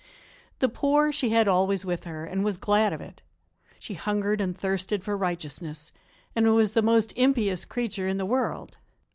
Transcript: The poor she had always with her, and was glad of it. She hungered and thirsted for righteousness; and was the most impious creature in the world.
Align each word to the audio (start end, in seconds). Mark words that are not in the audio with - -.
The 0.57 0.67
poor 0.67 1.11
she 1.11 1.29
had 1.29 1.47
always 1.47 1.85
with 1.85 2.05
her, 2.05 2.25
and 2.25 2.43
was 2.43 2.57
glad 2.57 2.91
of 2.91 3.01
it. 3.01 3.21
She 3.77 3.93
hungered 3.93 4.41
and 4.41 4.57
thirsted 4.57 5.03
for 5.03 5.15
righteousness; 5.15 5.91
and 6.35 6.55
was 6.55 6.73
the 6.73 6.81
most 6.81 7.13
impious 7.15 7.65
creature 7.65 8.07
in 8.07 8.17
the 8.17 8.25
world. 8.25 8.77